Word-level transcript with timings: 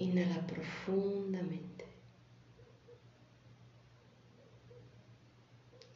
Inhala 0.00 0.46
profundamente. 0.46 1.84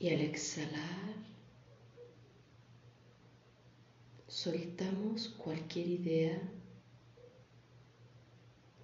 Y 0.00 0.08
al 0.08 0.20
exhalar, 0.20 1.14
soltamos 4.26 5.28
cualquier 5.28 5.86
idea 5.86 6.42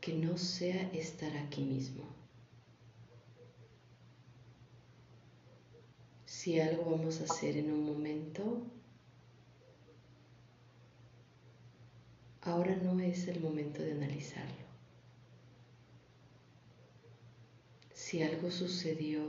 que 0.01 0.15
no 0.15 0.39
sea 0.39 0.89
estar 0.93 1.37
aquí 1.37 1.63
mismo. 1.63 2.05
Si 6.27 6.61
algo 6.61 6.93
vamos 6.93 7.21
a 7.21 7.25
hacer 7.25 7.57
en 7.57 7.73
un 7.73 7.85
momento, 7.85 8.63
ahora 12.43 12.77
no 12.77 13.01
es 13.01 13.27
el 13.27 13.41
momento 13.41 13.83
de 13.83 13.93
analizarlo. 13.93 14.68
Si 18.09 18.23
algo 18.23 18.51
sucedió, 18.51 19.21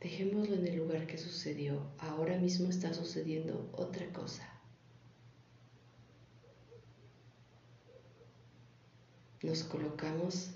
dejémoslo 0.00 0.54
en 0.54 0.68
el 0.68 0.76
lugar 0.76 1.08
que 1.08 1.18
sucedió. 1.18 1.90
Ahora 1.98 2.38
mismo 2.38 2.68
está 2.68 2.94
sucediendo 2.94 3.68
otra 3.72 4.06
cosa. 4.12 4.48
Nos 9.42 9.64
colocamos 9.64 10.52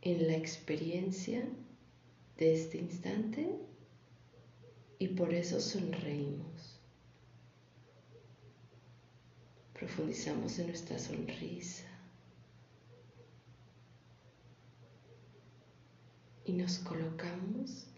en 0.00 0.26
la 0.26 0.36
experiencia 0.36 1.46
de 2.38 2.54
este 2.54 2.78
instante 2.78 3.46
y 4.98 5.08
por 5.08 5.34
eso 5.34 5.60
sonreímos. 5.60 6.80
Profundizamos 9.74 10.58
en 10.58 10.68
nuestra 10.68 10.98
sonrisa. 10.98 11.95
Y 16.46 16.52
nos 16.52 16.78
colocamos 16.78 17.88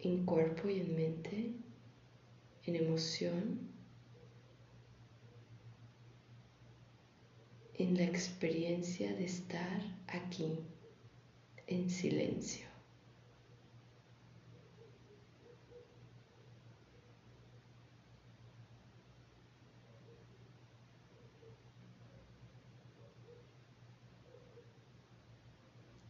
en 0.00 0.26
cuerpo 0.26 0.68
y 0.68 0.80
en 0.80 0.96
mente, 0.96 1.52
en 2.64 2.74
emoción, 2.74 3.70
en 7.74 7.96
la 7.96 8.04
experiencia 8.04 9.14
de 9.14 9.24
estar 9.24 9.80
aquí 10.08 10.58
en 11.68 11.88
silencio. 11.88 12.67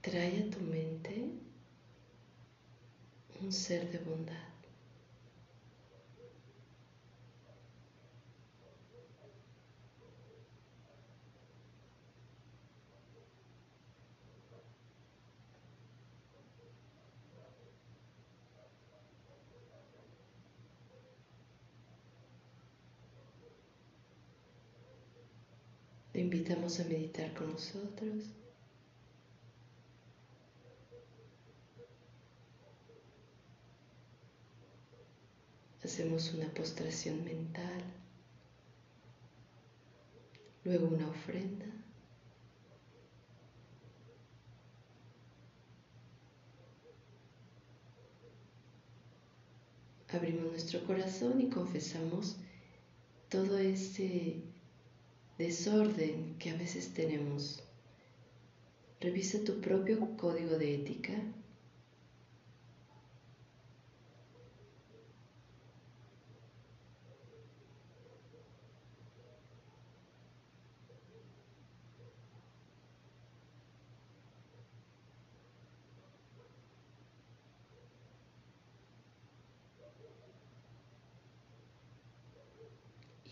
Trae 0.08 0.38
a 0.40 0.50
tu 0.50 0.60
mente 0.60 1.12
un 3.42 3.52
ser 3.52 3.92
de 3.92 3.98
bondad. 3.98 4.32
Te 26.12 26.20
invitamos 26.20 26.80
a 26.80 26.84
meditar 26.84 27.34
con 27.34 27.52
nosotros. 27.52 28.47
Hacemos 35.88 36.34
una 36.34 36.46
postración 36.52 37.24
mental, 37.24 37.82
luego 40.62 40.86
una 40.86 41.08
ofrenda. 41.08 41.64
Abrimos 50.10 50.52
nuestro 50.52 50.84
corazón 50.84 51.40
y 51.40 51.48
confesamos 51.48 52.36
todo 53.30 53.56
ese 53.56 54.42
desorden 55.38 56.36
que 56.38 56.50
a 56.50 56.56
veces 56.58 56.92
tenemos. 56.92 57.62
Revisa 59.00 59.42
tu 59.42 59.58
propio 59.62 60.18
código 60.18 60.58
de 60.58 60.74
ética 60.74 61.14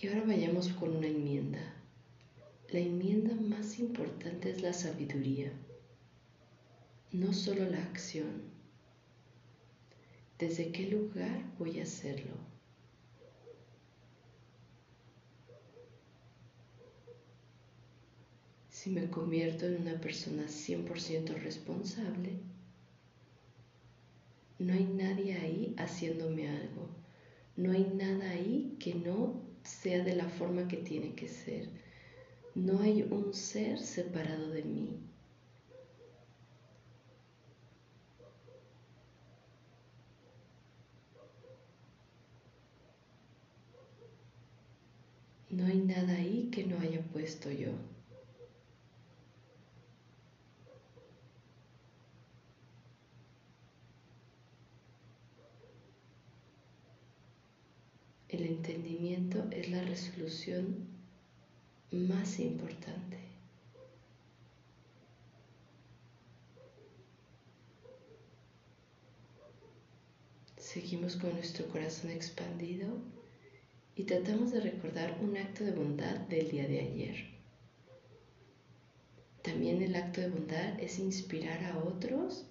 Y 0.06 0.08
ahora 0.08 0.22
vayamos 0.24 0.68
con 0.68 0.96
una 0.96 1.08
enmienda. 1.08 1.58
La 2.68 2.78
enmienda 2.78 3.34
más 3.34 3.80
importante 3.80 4.52
es 4.52 4.62
la 4.62 4.72
sabiduría, 4.72 5.50
no 7.10 7.32
solo 7.32 7.68
la 7.68 7.82
acción. 7.82 8.42
¿Desde 10.38 10.70
qué 10.70 10.86
lugar 10.90 11.42
voy 11.58 11.80
a 11.80 11.82
hacerlo? 11.82 12.34
Si 18.70 18.90
me 18.90 19.10
convierto 19.10 19.66
en 19.66 19.80
una 19.80 20.00
persona 20.00 20.44
100% 20.44 21.34
responsable, 21.34 22.38
no 24.60 24.72
hay 24.72 24.84
nadie 24.84 25.34
ahí 25.34 25.74
haciéndome 25.76 26.48
algo. 26.48 26.90
No 27.56 27.72
hay 27.72 27.90
nada 27.92 28.30
ahí 28.30 28.76
que 28.78 28.94
no 28.94 29.45
sea 29.66 30.02
de 30.04 30.14
la 30.14 30.28
forma 30.28 30.68
que 30.68 30.76
tiene 30.78 31.14
que 31.14 31.28
ser. 31.28 31.68
No 32.54 32.80
hay 32.80 33.02
un 33.02 33.34
ser 33.34 33.78
separado 33.80 34.50
de 34.50 34.62
mí. 34.64 34.98
No 45.50 45.64
hay 45.66 45.78
nada 45.78 46.14
ahí 46.14 46.50
que 46.52 46.64
no 46.66 46.78
haya 46.78 47.00
puesto 47.12 47.50
yo. 47.50 47.70
El 58.28 58.46
es 59.52 59.70
la 59.70 59.82
resolución 59.82 60.86
más 61.90 62.38
importante. 62.40 63.18
Seguimos 70.56 71.16
con 71.16 71.32
nuestro 71.32 71.66
corazón 71.68 72.10
expandido 72.10 72.88
y 73.94 74.04
tratamos 74.04 74.52
de 74.52 74.60
recordar 74.60 75.18
un 75.22 75.36
acto 75.36 75.64
de 75.64 75.72
bondad 75.72 76.16
del 76.28 76.50
día 76.50 76.68
de 76.68 76.80
ayer. 76.80 77.36
También 79.42 79.80
el 79.80 79.94
acto 79.94 80.20
de 80.20 80.28
bondad 80.28 80.78
es 80.80 80.98
inspirar 80.98 81.64
a 81.64 81.78
otros 81.78 82.46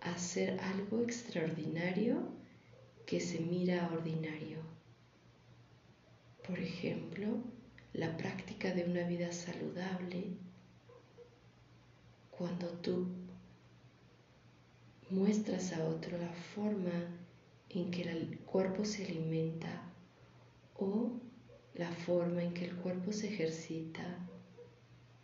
a 0.00 0.14
hacer 0.14 0.58
algo 0.60 1.02
extraordinario 1.02 2.22
que 3.04 3.20
se 3.20 3.40
mira 3.40 3.90
ordinario. 3.92 4.77
Por 6.48 6.58
ejemplo, 6.60 7.42
la 7.92 8.16
práctica 8.16 8.72
de 8.72 8.84
una 8.84 9.06
vida 9.06 9.30
saludable, 9.32 10.28
cuando 12.30 12.68
tú 12.68 13.06
muestras 15.10 15.74
a 15.74 15.84
otro 15.84 16.16
la 16.16 16.32
forma 16.32 17.18
en 17.68 17.90
que 17.90 18.00
el 18.00 18.38
cuerpo 18.46 18.86
se 18.86 19.04
alimenta 19.04 19.92
o 20.78 21.20
la 21.74 21.92
forma 21.92 22.42
en 22.42 22.54
que 22.54 22.64
el 22.64 22.76
cuerpo 22.76 23.12
se 23.12 23.28
ejercita, 23.28 24.26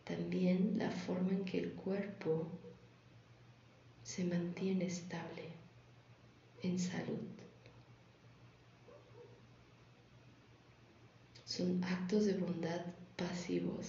también 0.05 0.77
la 0.77 0.91
forma 0.91 1.31
en 1.31 1.47
que 1.47 1.59
el 1.59 1.73
cuerpo 1.73 2.49
se 4.03 4.25
mantiene 4.25 4.85
estable 4.85 5.55
en 6.63 6.79
salud. 6.79 7.44
Son 11.55 11.85
actos 11.85 12.25
de 12.25 12.35
bondad 12.35 12.81
pasivos. 13.17 13.87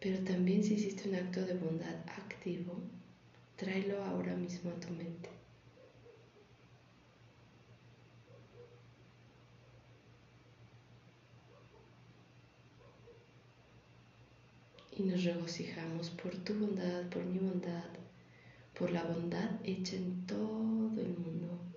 Pero 0.00 0.24
también 0.24 0.64
si 0.64 0.74
hiciste 0.74 1.10
un 1.10 1.16
acto 1.16 1.44
de 1.44 1.52
bondad 1.52 1.96
activo, 2.06 2.80
tráelo 3.56 4.02
ahora 4.02 4.34
mismo 4.34 4.70
a 4.70 4.80
tu 4.80 4.88
mente. 4.94 5.28
Y 14.96 15.02
nos 15.02 15.24
regocijamos 15.24 16.08
por 16.08 16.34
tu 16.38 16.54
bondad, 16.54 17.06
por 17.10 17.22
mi 17.26 17.38
bondad, 17.38 17.90
por 18.78 18.90
la 18.90 19.04
bondad 19.04 19.50
hecha 19.62 19.96
en 19.96 20.26
todo 20.26 20.98
el 21.02 21.18
mundo. 21.18 21.69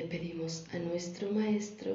Le 0.00 0.06
pedimos 0.06 0.64
a 0.72 0.78
nuestro 0.78 1.30
Maestro 1.30 1.94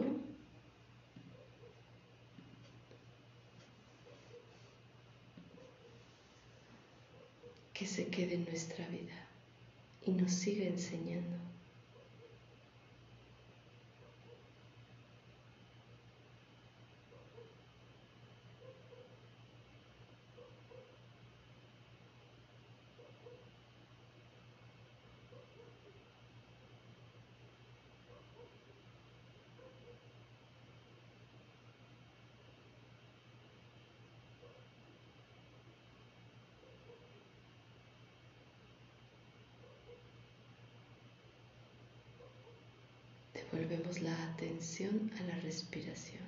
que 7.73 7.87
se 7.87 8.05
quede 8.05 8.35
en 8.35 8.45
nuestra 8.45 8.87
vida 8.89 9.27
y 10.05 10.11
nos 10.11 10.31
siga 10.31 10.67
enseñando. 10.67 11.54
Volvemos 43.51 44.01
la 44.01 44.31
atención 44.31 45.11
a 45.19 45.23
la 45.23 45.35
respiración. 45.39 46.25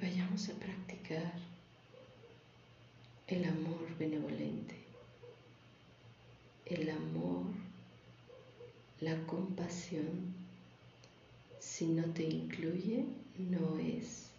vayamos 0.00 0.48
a 0.48 0.54
practicar 0.54 1.32
el 3.26 3.44
amor 3.44 3.96
benevolente, 3.98 4.76
el 6.64 6.88
amor, 6.88 7.44
la 9.00 9.16
compasión. 9.26 10.34
Si 11.58 11.86
no 11.86 12.04
te 12.12 12.24
incluye, 12.24 13.04
no 13.38 13.78
es. 13.78 14.30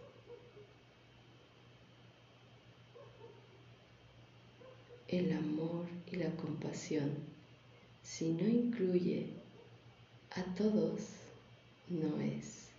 El 5.07 5.33
amor 5.33 5.85
y 6.11 6.15
la 6.15 6.29
compasión, 6.37 7.11
si 8.01 8.29
no 8.29 8.47
incluye 8.47 9.27
a 10.31 10.43
todos, 10.55 11.01
no 11.89 12.21
es. 12.21 12.69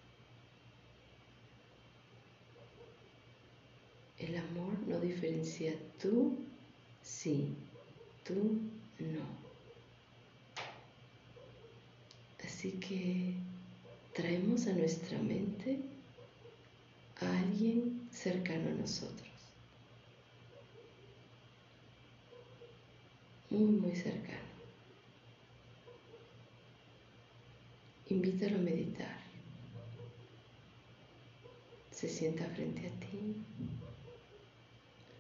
El 4.19 4.37
amor 4.37 4.79
no 4.87 4.99
diferencia 5.01 5.75
tú 6.01 6.39
sí, 7.03 7.55
tú 8.25 8.61
no. 8.99 9.42
Así 12.63 12.79
que 12.79 13.35
traemos 14.15 14.69
a 14.69 14.73
nuestra 14.73 15.19
mente 15.19 15.81
a 17.21 17.39
alguien 17.41 18.09
cercano 18.13 18.69
a 18.69 18.75
nosotros. 18.75 19.33
Muy, 23.51 23.65
muy 23.65 23.97
cercano. 23.97 24.39
Invítalo 28.11 28.59
a 28.59 28.61
meditar. 28.61 29.19
Se 31.91 32.09
sienta 32.09 32.47
frente 32.47 32.87
a 32.87 33.01
ti 33.01 33.43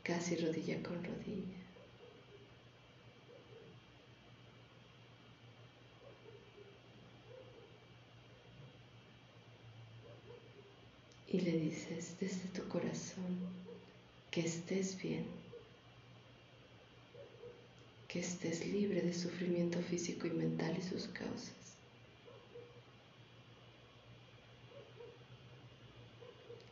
casi 0.05 0.37
rodilla 0.37 0.81
con 0.81 1.03
rodilla. 1.03 1.62
Y 11.33 11.41
le 11.41 11.53
dices 11.53 12.17
desde 12.21 12.49
tu 12.55 12.69
corazón 12.69 13.39
que 14.31 14.43
estés 14.43 15.01
bien, 15.03 15.25
que 18.07 18.21
estés 18.21 18.67
libre 18.67 19.01
de 19.01 19.15
sufrimiento 19.15 19.81
físico 19.81 20.27
y 20.27 20.31
mental 20.31 20.77
y 20.79 20.83
sus 20.83 21.09
causas. 21.09 21.53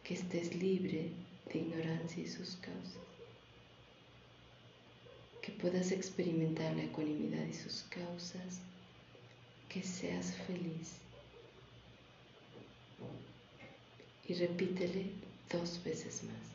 Que 0.04 0.14
estés 0.14 0.54
libre 0.54 1.10
de 1.52 1.58
ignorancia 1.58 2.22
y 2.22 2.28
sus 2.28 2.56
causas 2.56 3.10
que 5.40 5.52
puedas 5.52 5.90
experimentar 5.90 6.76
la 6.76 6.84
ecuanimidad 6.84 7.46
y 7.46 7.54
sus 7.54 7.82
causas, 7.84 8.60
que 9.68 9.82
seas 9.82 10.34
feliz. 10.46 11.09
Y 14.30 14.34
repítele 14.34 15.06
dos 15.50 15.82
veces 15.82 16.22
más. 16.22 16.50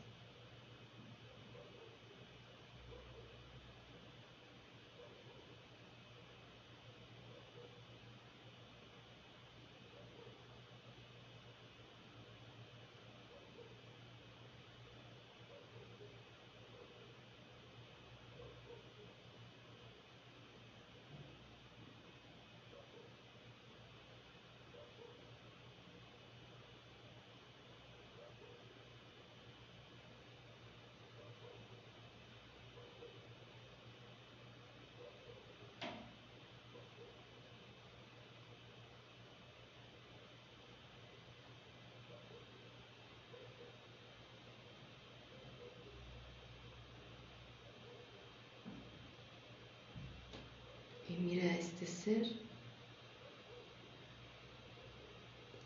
mira 51.26 51.50
a 51.50 51.55
este 51.66 51.86
ser 51.86 52.26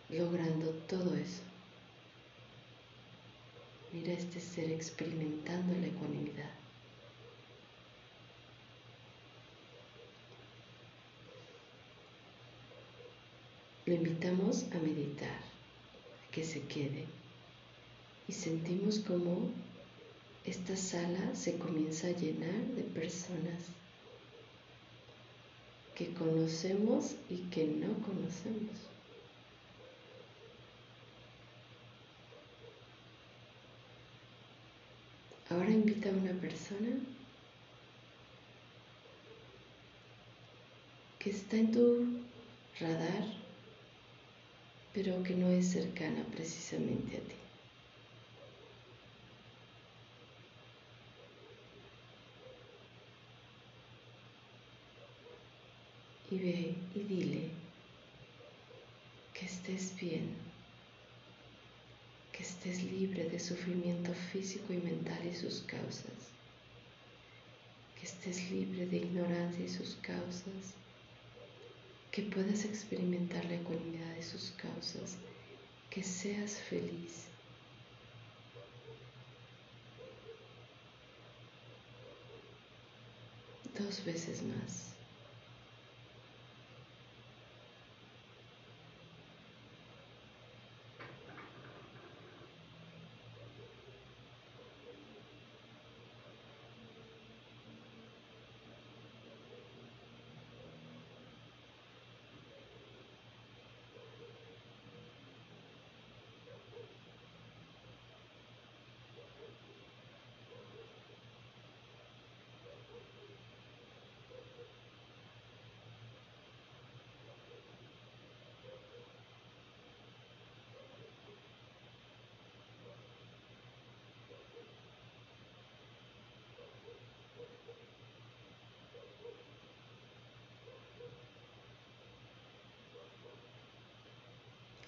logrando 0.09 0.71
todo 0.89 1.15
eso. 1.15 1.43
Mira 3.93 4.13
a 4.13 4.17
este 4.17 4.41
ser 4.41 4.71
experimentando 4.71 5.79
la 5.81 5.87
ecuanimidad. 5.87 6.51
lo 13.91 13.97
invitamos 13.97 14.67
a 14.71 14.79
meditar, 14.79 15.41
que 16.31 16.45
se 16.45 16.61
quede 16.63 17.07
y 18.29 18.33
sentimos 18.33 19.01
como 19.01 19.51
esta 20.45 20.77
sala 20.77 21.35
se 21.35 21.59
comienza 21.59 22.07
a 22.07 22.13
llenar 22.13 22.67
de 22.77 22.85
personas 22.85 23.65
que 26.01 26.15
conocemos 26.15 27.15
y 27.29 27.37
que 27.51 27.67
no 27.67 27.93
conocemos. 28.07 28.75
Ahora 35.51 35.69
invita 35.69 36.09
a 36.09 36.13
una 36.13 36.33
persona 36.41 36.89
que 41.19 41.29
está 41.29 41.59
en 41.59 41.71
tu 41.71 42.07
radar, 42.81 43.27
pero 44.95 45.23
que 45.23 45.35
no 45.35 45.51
es 45.51 45.71
cercana 45.71 46.25
precisamente 46.33 47.19
a 47.19 47.21
ti. 47.21 47.50
Y 56.31 56.39
ve 56.39 56.75
y 56.95 57.01
dile 57.01 57.51
que 59.35 59.47
estés 59.47 59.97
bien, 60.01 60.31
que 62.33 62.43
estés 62.43 62.83
libre 62.85 63.29
de 63.29 63.41
sufrimiento 63.41 64.13
físico 64.33 64.73
y 64.73 64.77
mental 64.77 65.27
y 65.27 65.35
sus 65.35 65.61
causas, 65.63 66.31
que 67.99 68.07
estés 68.07 68.51
libre 68.51 68.87
de 68.87 68.99
ignorancia 68.99 69.65
y 69.65 69.69
sus 69.69 69.97
causas, 69.97 70.75
que 72.13 72.23
puedas 72.23 72.65
experimentar 72.65 73.45
la 73.47 73.55
ecuanimidad 73.55 74.15
de 74.15 74.23
sus 74.23 74.53
causas, 74.53 75.17
que 75.91 76.03
seas 76.03 76.59
feliz. 76.69 77.25
Dos 83.79 84.05
veces 84.05 84.43
más. 84.43 84.91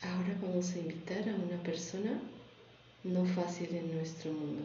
Ahora 0.04 0.34
vamos 0.52 0.74
a 0.74 0.80
invitar 0.80 1.26
a 1.30 1.34
una 1.34 1.62
persona 1.62 2.20
no 3.04 3.24
fácil 3.24 3.74
en 3.74 3.96
nuestro 3.96 4.30
mundo. 4.32 4.62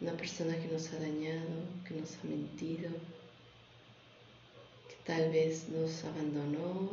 Una 0.00 0.12
persona 0.12 0.56
que 0.56 0.68
nos 0.68 0.92
ha 0.92 1.00
dañado, 1.00 1.64
que 1.84 1.94
nos 1.94 2.14
ha 2.14 2.24
mentido, 2.28 2.90
que 4.88 4.94
tal 5.04 5.32
vez 5.32 5.68
nos 5.70 6.04
abandonó 6.04 6.90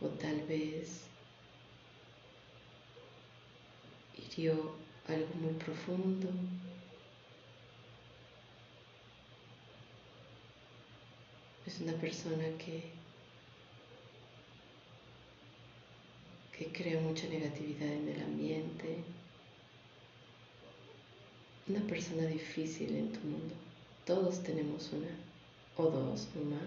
o 0.00 0.06
tal 0.20 0.42
vez 0.42 1.00
hirió 4.16 4.76
algo 5.08 5.34
muy 5.40 5.54
profundo. 5.54 6.28
Es 11.66 11.80
una 11.80 11.94
persona 11.94 12.44
que 12.58 13.05
que 16.56 16.72
crea 16.72 17.00
mucha 17.00 17.28
negatividad 17.28 17.92
en 17.92 18.08
el 18.08 18.22
ambiente, 18.22 19.04
una 21.68 21.80
persona 21.80 22.22
difícil 22.26 22.96
en 22.96 23.12
tu 23.12 23.20
mundo. 23.20 23.54
Todos 24.06 24.42
tenemos 24.42 24.90
una, 24.92 25.10
o 25.76 25.90
dos, 25.90 26.28
o 26.34 26.44
más. 26.44 26.60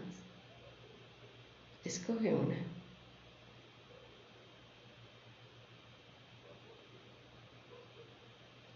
Escoge 1.83 2.33
una. 2.33 2.57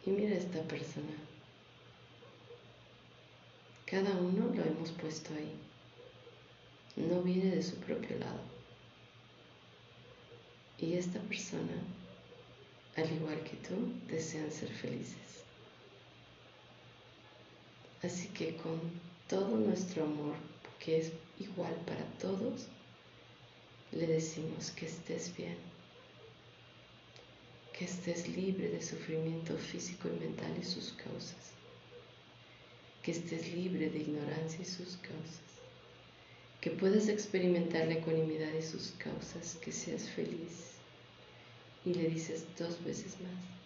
Y 0.05 0.09
mira 0.09 0.35
a 0.35 0.39
esta 0.39 0.61
persona. 0.63 1.13
Cada 3.85 4.11
uno 4.17 4.51
lo 4.53 4.63
hemos 4.63 4.91
puesto 4.91 5.33
ahí. 5.35 5.53
No 6.95 7.21
viene 7.21 7.55
de 7.55 7.63
su 7.63 7.75
propio 7.75 8.17
lado. 8.17 8.52
Y 10.79 10.93
esta 10.93 11.19
persona, 11.21 11.81
al 12.95 13.11
igual 13.11 13.43
que 13.43 13.57
tú, 13.57 13.93
desean 14.07 14.51
ser 14.51 14.69
felices. 14.69 15.43
Así 18.03 18.27
que 18.29 18.57
con 18.57 18.79
todo 19.29 19.55
nuestro 19.57 20.03
amor, 20.03 20.35
que 20.79 20.99
es 20.99 21.13
igual 21.39 21.73
para 21.85 22.03
todos, 22.19 22.67
le 23.93 24.07
decimos 24.07 24.71
que 24.71 24.87
estés 24.87 25.35
bien, 25.37 25.55
que 27.71 27.85
estés 27.85 28.27
libre 28.27 28.69
de 28.69 28.81
sufrimiento 28.81 29.57
físico 29.57 30.09
y 30.09 30.19
mental 30.19 30.51
y 30.59 30.65
sus 30.65 30.91
causas, 30.93 31.53
que 33.01 33.11
estés 33.11 33.53
libre 33.53 33.89
de 33.89 33.99
ignorancia 33.99 34.61
y 34.61 34.65
sus 34.65 34.97
causas, 34.97 35.52
que 36.63 36.71
puedas 36.71 37.09
experimentar 37.09 37.87
la 37.87 37.95
ecuanimidad 37.95 38.53
y 38.57 38.61
sus 38.61 38.93
causas, 38.97 39.57
que 39.61 39.73
seas 39.73 40.09
feliz 40.11 40.77
y 41.83 41.93
le 41.93 42.07
dices 42.07 42.45
dos 42.57 42.81
veces 42.85 43.17
más. 43.19 43.62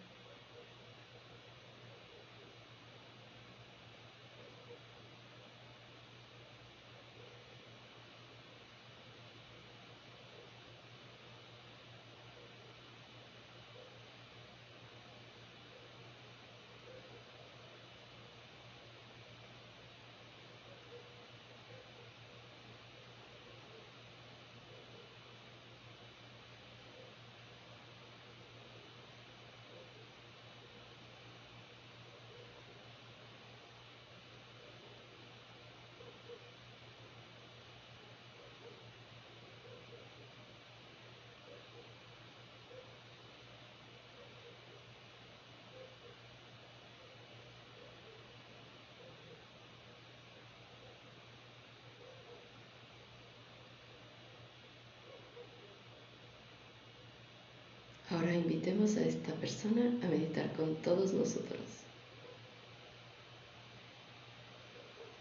Ahora 58.18 58.34
invitemos 58.34 58.96
a 58.96 59.04
esta 59.04 59.32
persona 59.34 59.96
a 60.04 60.08
meditar 60.08 60.52
con 60.54 60.74
todos 60.82 61.12
nosotros. 61.12 61.60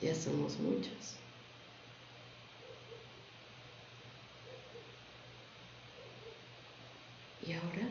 Ya 0.01 0.15
somos 0.15 0.57
muchos. 0.57 1.15
Y 7.45 7.53
ahora, 7.53 7.87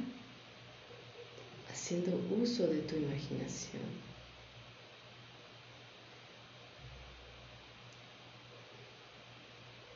haciendo 1.71 2.11
uso 2.43 2.67
de 2.67 2.81
tu 2.81 2.97
imaginación, 2.97 3.85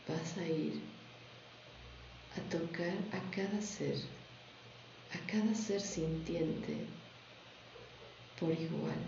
vas 0.06 0.38
a 0.38 0.46
ir 0.46 0.80
tocar 2.50 2.98
a 3.12 3.30
cada 3.30 3.60
ser, 3.60 3.96
a 5.12 5.18
cada 5.26 5.54
ser 5.54 5.80
sintiente 5.80 6.76
por 8.38 8.52
igual. 8.52 9.00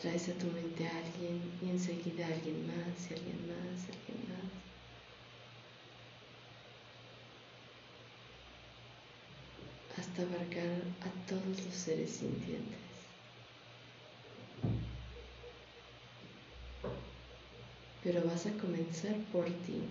Traes 0.00 0.28
a 0.28 0.32
tu 0.34 0.46
mente 0.46 0.86
a 0.86 0.96
alguien 0.96 1.40
y 1.62 1.70
enseguida 1.70 2.26
a 2.26 2.32
alguien 2.34 2.66
más 2.66 3.10
y 3.10 3.14
alguien 3.14 3.46
más 3.46 3.88
y 3.88 3.92
alguien 3.92 4.28
más. 4.28 4.62
hasta 9.98 10.22
abarcar 10.22 10.82
a 11.02 11.28
todos 11.28 11.64
los 11.64 11.74
seres 11.74 12.10
sintientes. 12.10 12.91
Pero 18.02 18.22
vas 18.24 18.46
a 18.46 18.52
comenzar 18.58 19.16
por 19.32 19.44
ti. 19.44 19.82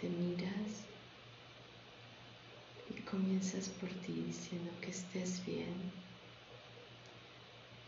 Te 0.00 0.08
miras 0.08 0.84
y 2.90 3.00
comienzas 3.02 3.68
por 3.68 3.88
ti 3.88 4.22
diciendo 4.26 4.70
que 4.80 4.90
estés 4.90 5.44
bien, 5.44 5.92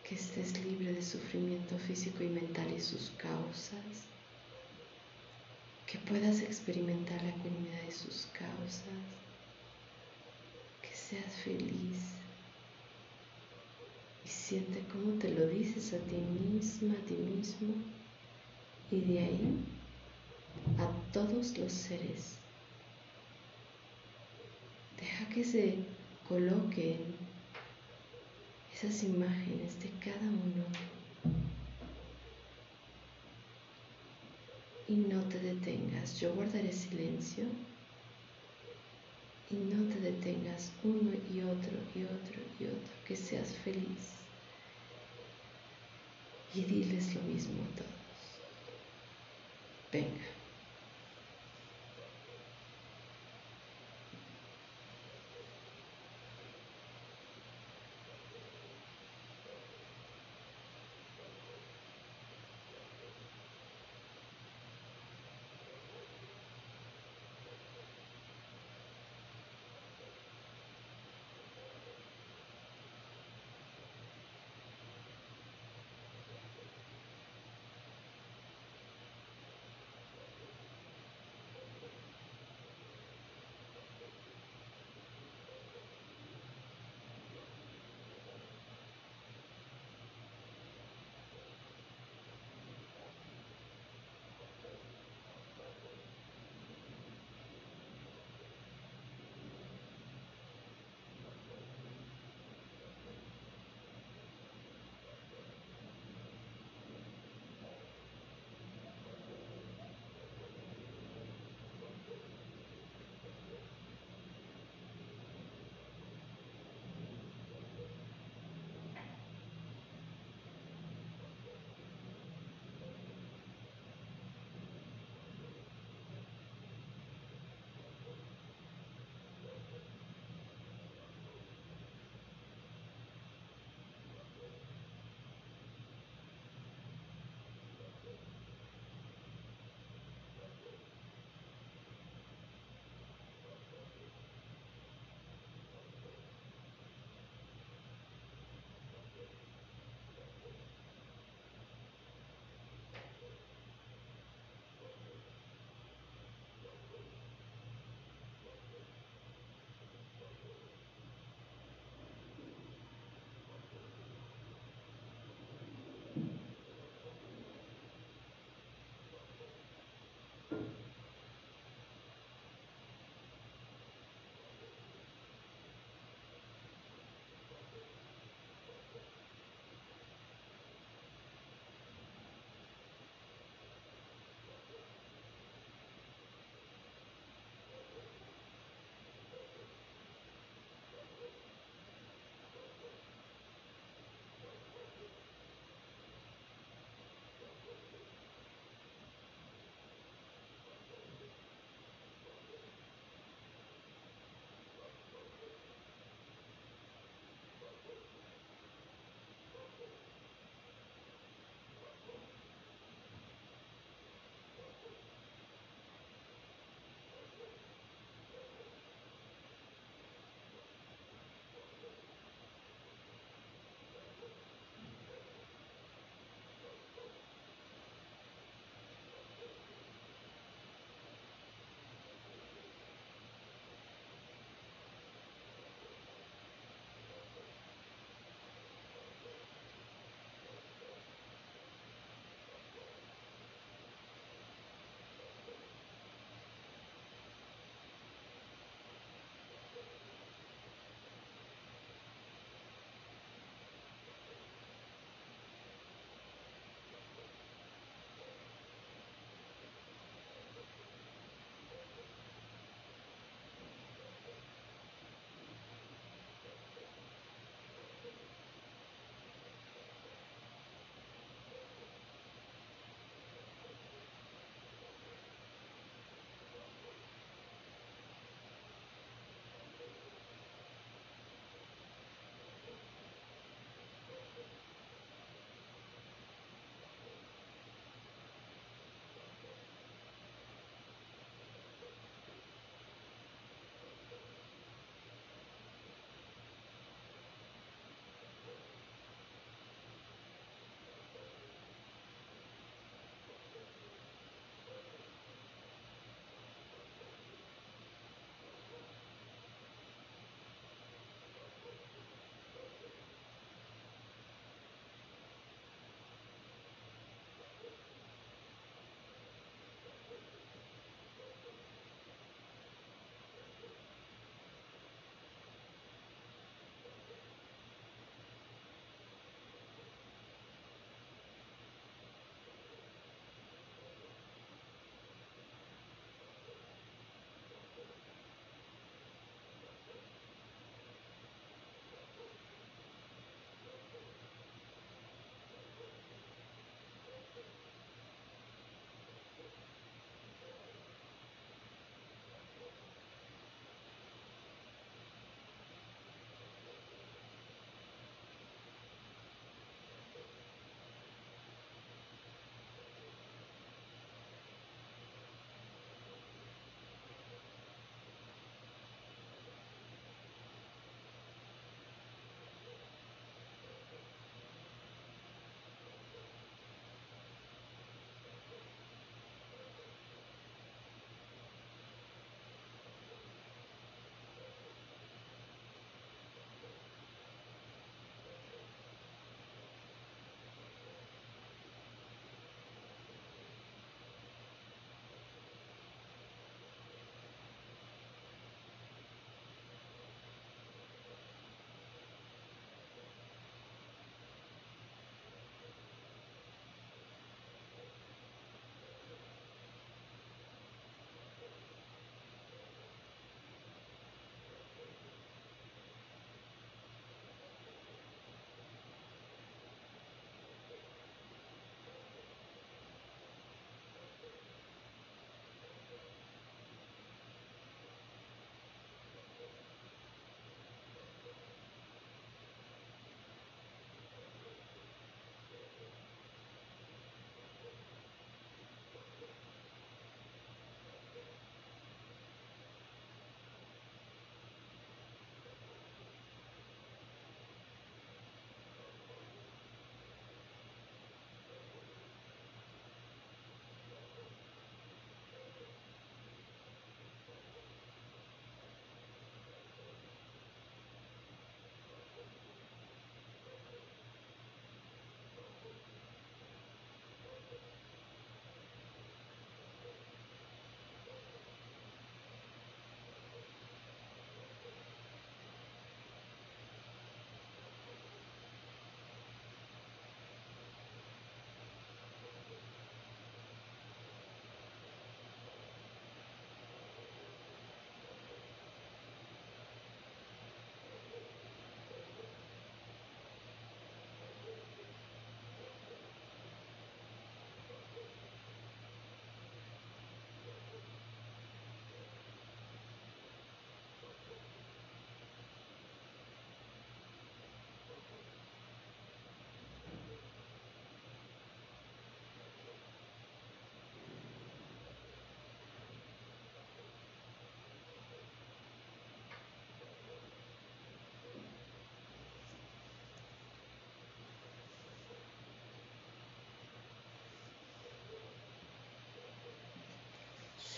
que 0.09 0.15
estés 0.15 0.59
libre 0.65 0.93
de 0.95 1.03
sufrimiento 1.03 1.79
físico 1.79 2.25
y 2.25 2.29
mental 2.29 2.73
y 2.77 2.81
sus 2.81 3.11
causas 3.11 4.11
que 5.91 5.99
puedas 5.99 6.41
experimentar 6.41 7.21
la 7.21 7.31
ecuanimidad 7.31 7.83
de 7.83 7.91
sus 7.91 8.27
causas, 8.27 8.85
que 10.81 10.95
seas 10.95 11.35
feliz 11.43 12.20
y 14.25 14.29
siente 14.29 14.83
cómo 14.93 15.19
te 15.19 15.29
lo 15.31 15.47
dices 15.47 15.93
a 15.95 15.99
ti 15.99 16.17
misma, 16.17 16.95
a 16.95 17.07
ti 17.07 17.15
mismo 17.15 17.75
y 18.91 19.00
de 19.00 19.19
ahí 19.19 19.59
a 20.79 21.12
todos 21.12 21.57
los 21.59 21.73
seres. 21.73 22.35
Deja 24.99 25.29
que 25.29 25.45
se 25.45 25.77
coloquen 26.29 26.99
esas 28.75 29.03
imágenes 29.03 29.79
de 29.81 29.91
cada 30.05 30.29
uno 30.29 30.65
y 34.89 34.95
no 34.95 35.21
te 35.25 35.39
detengas. 35.39 36.21
Yo 36.21 36.35
guardaré 36.35 36.73
silencio 36.73 37.45
y 39.50 39.57
no 39.57 39.92
te 39.92 40.00
detengas 40.00 40.71
uno 40.85 41.11
y 41.33 41.40
otro 41.42 41.78
y 41.95 42.04
otro 42.04 42.40
y 42.59 42.64
otro, 42.64 42.95
que 43.07 43.16
seas 43.16 43.49
feliz. 43.64 44.14
Y 46.54 46.62
diles 46.62 47.14
lo 47.14 47.23
mismo 47.23 47.62
a 47.62 47.76
todos. 47.76 47.90
Venga. 49.92 50.39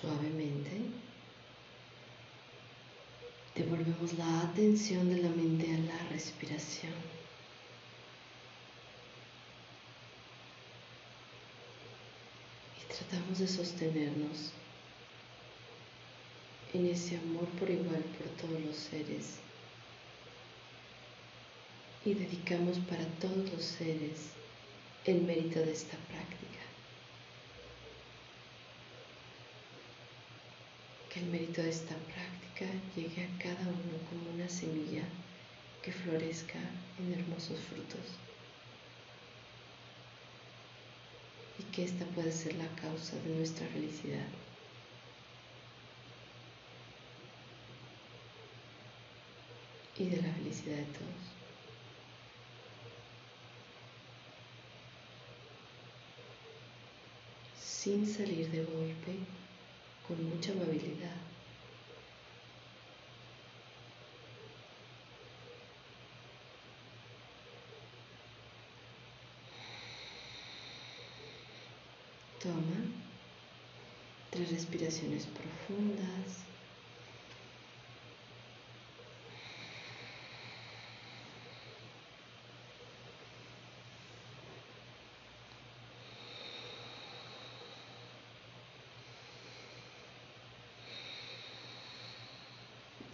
Suavemente 0.02 0.72
devolvemos 3.54 4.12
la 4.18 4.40
atención 4.40 5.08
de 5.08 5.22
la 5.22 5.28
mente 5.30 5.72
a 5.72 5.78
la 5.78 6.08
respiración. 6.10 6.92
Y 12.80 12.92
tratamos 12.92 13.38
de 13.38 13.46
sostenernos 13.46 14.52
en 16.74 16.86
ese 16.86 17.16
amor 17.18 17.46
por 17.60 17.70
igual 17.70 18.02
por 18.02 18.26
todos 18.40 18.60
los 18.60 18.76
seres. 18.76 19.36
Y 22.04 22.14
dedicamos 22.14 22.78
para 22.90 23.04
todos 23.20 23.52
los 23.52 23.62
seres 23.62 24.32
el 25.04 25.22
mérito 25.22 25.60
de 25.60 25.72
esta 25.72 25.96
práctica. 25.96 26.42
Que 31.11 31.11
el 31.22 31.30
mérito 31.30 31.62
de 31.62 31.70
esta 31.70 31.94
práctica 31.94 32.66
llegue 32.96 33.24
a 33.24 33.38
cada 33.38 33.62
uno 33.62 33.96
como 34.10 34.34
una 34.34 34.48
semilla 34.48 35.04
que 35.82 35.92
florezca 35.92 36.58
en 36.98 37.12
hermosos 37.12 37.60
frutos. 37.60 38.18
Y 41.58 41.62
que 41.74 41.84
esta 41.84 42.04
pueda 42.06 42.30
ser 42.32 42.54
la 42.54 42.68
causa 42.80 43.16
de 43.24 43.34
nuestra 43.36 43.66
felicidad. 43.68 44.26
y 49.94 50.06
de 50.06 50.22
la 50.22 50.32
felicidad 50.32 50.78
de 50.78 50.84
todos. 50.84 51.22
Sin 57.60 58.06
salir 58.06 58.50
de 58.50 58.64
golpe, 58.64 59.18
con 60.06 60.28
mucha 60.28 60.52
amabilidad. 60.52 61.16
Toma 72.42 72.56
tres 74.30 74.50
respiraciones 74.50 75.26
profundas. 75.26 76.42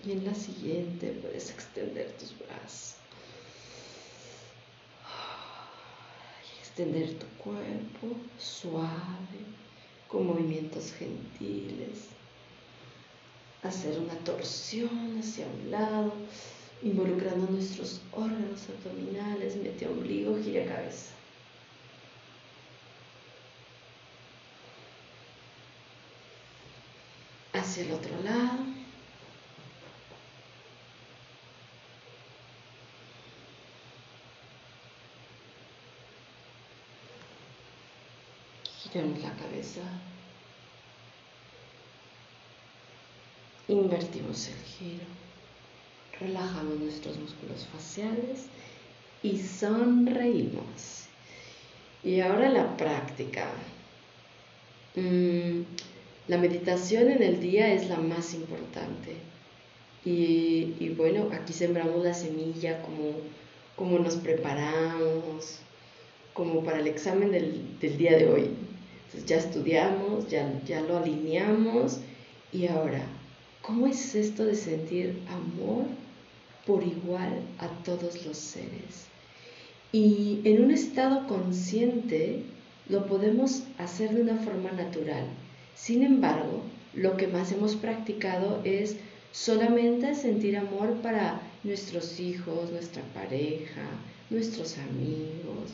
Y 0.05 0.08
en 0.19 0.27
la 0.27 0.35
siguiente 0.35 1.13
puedes 1.23 1.51
extender 1.51 2.11
tus 2.19 2.35
brazos. 2.39 2.97
Y 6.45 6.59
extender 6.59 7.19
tu 7.19 7.27
cuerpo 7.43 8.17
suave, 8.39 9.41
con 10.09 10.27
movimientos 10.27 10.93
gentiles. 10.93 12.09
Hacer 13.63 13.99
una 13.99 14.15
torsión 14.25 15.19
hacia 15.19 15.47
un 15.47 15.71
lado, 15.71 16.13
involucrando 16.83 17.47
nuestros 17.51 18.01
órganos 18.13 18.69
abdominales, 18.69 19.57
mete 19.57 19.87
ombligo, 19.87 20.39
gira 20.43 20.65
cabeza. 20.65 21.13
Hacia 27.53 27.85
el 27.85 27.93
otro 27.93 28.23
lado. 28.23 28.78
La 39.23 39.35
cabeza, 39.35 39.83
invertimos 43.69 44.49
el 44.49 44.57
giro, 44.65 45.05
relajamos 46.21 46.79
nuestros 46.79 47.19
músculos 47.19 47.67
faciales 47.73 48.47
y 49.23 49.39
sonreímos. 49.39 51.07
Y 52.03 52.21
ahora 52.21 52.49
la 52.49 52.77
práctica. 52.77 53.49
Mm, 54.95 55.63
la 56.29 56.39
meditación 56.39 57.11
en 57.11 57.23
el 57.23 57.41
día 57.41 57.73
es 57.73 57.89
la 57.89 57.97
más 57.97 58.35
importante. 58.35 59.17
Y, 60.05 60.95
bueno, 60.97 61.29
aquí 61.33 61.53
sembramos 61.53 62.03
la 62.03 62.15
semilla 62.15 62.81
como, 62.81 63.13
como 63.77 63.99
nos 63.99 64.17
preparamos, 64.17 65.59
como 66.33 66.65
para 66.65 66.79
el 66.79 66.87
examen 66.87 67.31
del, 67.31 67.79
del 67.79 67.99
día 67.99 68.17
de 68.17 68.31
hoy. 68.31 68.51
Ya 69.27 69.37
estudiamos, 69.37 70.29
ya, 70.29 70.61
ya 70.67 70.81
lo 70.83 70.99
alineamos 70.99 72.01
y 72.53 72.67
ahora, 72.67 73.03
¿cómo 73.63 73.87
es 73.87 74.15
esto 74.15 74.45
de 74.45 74.55
sentir 74.55 75.23
amor 75.29 75.85
por 76.67 76.83
igual 76.83 77.41
a 77.59 77.69
todos 77.85 78.27
los 78.27 78.37
seres? 78.37 79.07
Y 79.93 80.41
en 80.45 80.65
un 80.65 80.71
estado 80.71 81.27
consciente 81.27 82.43
lo 82.89 83.07
podemos 83.07 83.65
hacer 83.79 84.15
de 84.15 84.23
una 84.23 84.37
forma 84.37 84.73
natural. 84.73 85.25
Sin 85.75 86.03
embargo, 86.03 86.63
lo 86.95 87.17
que 87.17 87.29
más 87.29 87.53
hemos 87.53 87.77
practicado 87.77 88.61
es 88.65 88.97
solamente 89.33 90.15
sentir 90.15 90.57
amor 90.57 90.95
para 91.03 91.41
nuestros 91.65 92.19
hijos, 92.21 92.71
nuestra 92.71 93.03
pareja, 93.15 93.83
nuestros 94.31 94.77
amigos, 94.79 95.71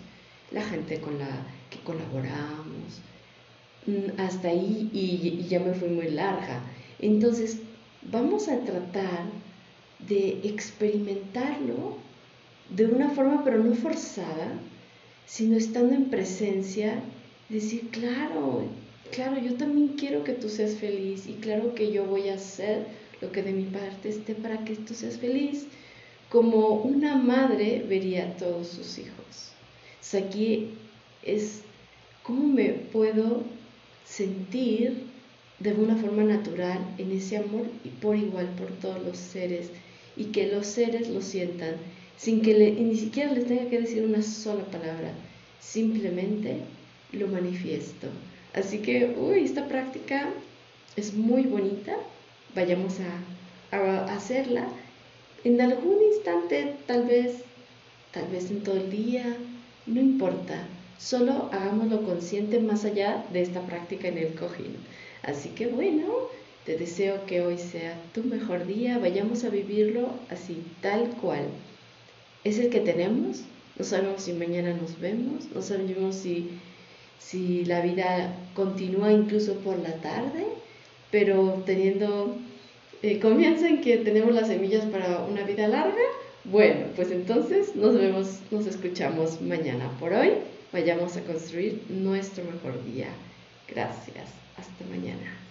la 0.50 0.62
gente 0.62 1.00
con 1.00 1.18
la 1.18 1.46
que 1.70 1.78
colaboramos, 1.80 3.00
hasta 4.18 4.48
ahí 4.48 4.90
y, 4.92 5.46
ya 5.48 5.60
me 5.60 5.74
fui 5.74 5.88
muy 5.88 6.10
larga. 6.10 6.62
Entonces, 6.98 7.58
vamos 8.02 8.48
a 8.48 8.60
tratar 8.60 9.26
de 10.08 10.40
experimentarlo 10.44 11.98
de 12.70 12.86
una 12.86 13.10
forma, 13.10 13.44
pero 13.44 13.62
no 13.62 13.74
forzada, 13.74 14.52
sino 15.26 15.56
estando 15.56 15.94
en 15.94 16.06
presencia, 16.06 17.00
decir, 17.48 17.88
claro, 17.90 18.64
claro, 19.10 19.38
yo 19.38 19.54
también 19.54 19.88
quiero 19.88 20.24
que 20.24 20.32
tú 20.32 20.48
seas 20.48 20.74
feliz 20.74 21.26
y 21.26 21.34
claro 21.34 21.74
que 21.74 21.92
yo 21.92 22.04
voy 22.04 22.28
a 22.28 22.34
hacer 22.34 22.86
lo 23.20 23.32
que 23.32 23.42
de 23.42 23.52
mi 23.52 23.64
parte 23.64 24.08
esté 24.08 24.34
para 24.34 24.64
que 24.64 24.76
tú 24.76 24.94
seas 24.94 25.18
feliz, 25.18 25.66
como 26.30 26.68
una 26.82 27.16
madre 27.16 27.84
vería 27.88 28.24
a 28.24 28.36
todos 28.36 28.68
sus 28.68 28.98
hijos. 28.98 29.52
O 30.12 30.16
aquí 30.16 30.70
es, 31.22 31.62
¿cómo 32.22 32.48
me 32.48 32.70
puedo 32.70 33.42
sentir 34.04 35.04
de 35.58 35.72
una 35.72 35.96
forma 35.96 36.24
natural 36.24 36.78
en 36.98 37.12
ese 37.12 37.36
amor 37.38 37.66
y 37.84 37.88
por 37.88 38.16
igual 38.16 38.48
por 38.56 38.70
todos 38.78 39.02
los 39.02 39.16
seres 39.16 39.70
y 40.16 40.26
que 40.26 40.52
los 40.52 40.66
seres 40.66 41.08
lo 41.08 41.20
sientan 41.22 41.76
sin 42.16 42.42
que 42.42 42.54
ni 42.54 42.96
siquiera 42.96 43.32
les 43.32 43.46
tenga 43.46 43.68
que 43.68 43.80
decir 43.80 44.04
una 44.04 44.22
sola 44.22 44.64
palabra, 44.64 45.12
simplemente 45.60 46.58
lo 47.12 47.26
manifiesto. 47.28 48.08
Así 48.54 48.78
que, 48.78 49.14
uy, 49.18 49.44
esta 49.44 49.66
práctica 49.66 50.28
es 50.96 51.12
muy 51.14 51.42
bonita, 51.42 51.96
vayamos 52.54 52.94
a, 53.00 53.76
a 53.76 54.14
hacerla 54.14 54.68
en 55.42 55.60
algún 55.60 55.98
instante, 56.14 56.76
tal 56.86 57.04
vez, 57.04 57.42
tal 58.12 58.28
vez 58.28 58.50
en 58.50 58.62
todo 58.62 58.76
el 58.76 58.90
día, 58.90 59.36
no 59.86 60.00
importa, 60.00 60.66
Solo 60.98 61.50
hagámoslo 61.52 62.02
consciente 62.02 62.60
más 62.60 62.84
allá 62.84 63.24
de 63.32 63.42
esta 63.42 63.60
práctica 63.62 64.08
en 64.08 64.18
el 64.18 64.34
cojín. 64.34 64.76
Así 65.22 65.50
que 65.50 65.66
bueno, 65.66 66.06
te 66.64 66.76
deseo 66.76 67.26
que 67.26 67.42
hoy 67.42 67.58
sea 67.58 68.00
tu 68.14 68.22
mejor 68.22 68.66
día, 68.66 68.98
vayamos 68.98 69.44
a 69.44 69.50
vivirlo 69.50 70.08
así, 70.30 70.62
tal 70.80 71.08
cual. 71.20 71.46
Es 72.44 72.58
el 72.58 72.70
que 72.70 72.80
tenemos, 72.80 73.42
no 73.78 73.84
sabemos 73.84 74.22
si 74.22 74.32
mañana 74.32 74.72
nos 74.74 74.98
vemos, 75.00 75.46
no 75.54 75.62
sabemos 75.62 76.14
si, 76.14 76.50
si 77.18 77.64
la 77.64 77.80
vida 77.80 78.34
continúa 78.54 79.12
incluso 79.12 79.54
por 79.56 79.78
la 79.78 79.94
tarde, 79.94 80.46
pero 81.10 81.62
teniendo 81.66 82.36
eh, 83.02 83.18
confianza 83.18 83.68
en 83.68 83.80
que 83.80 83.98
tenemos 83.98 84.34
las 84.34 84.48
semillas 84.48 84.84
para 84.86 85.24
una 85.24 85.42
vida 85.42 85.68
larga, 85.68 86.02
bueno, 86.44 86.86
pues 86.96 87.10
entonces 87.10 87.74
nos 87.74 87.94
vemos, 87.94 88.40
nos 88.50 88.66
escuchamos 88.66 89.40
mañana 89.40 89.90
por 89.98 90.12
hoy 90.12 90.30
vayamos 90.74 91.16
a 91.16 91.22
construir 91.22 91.84
nuestro 91.88 92.44
mejor 92.44 92.84
día. 92.84 93.06
Gracias. 93.68 94.28
Hasta 94.58 94.84
mañana. 94.90 95.43